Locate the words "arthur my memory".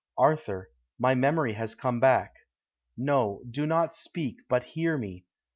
0.17-1.53